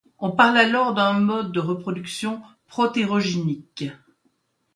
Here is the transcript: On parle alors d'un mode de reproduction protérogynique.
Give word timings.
On 0.17 0.31
parle 0.31 0.57
alors 0.57 0.95
d'un 0.95 1.13
mode 1.19 1.51
de 1.51 1.59
reproduction 1.59 2.41
protérogynique. 2.65 3.85